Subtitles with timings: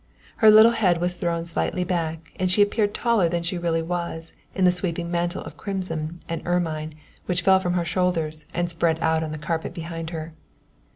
[0.37, 4.33] Her little head was thrown slightly back and she appeared taller than she really was
[4.55, 6.95] in the sweeping mantle of crimson and ermine
[7.27, 10.33] which fell from her shoulders and spread out on the carpet behind her.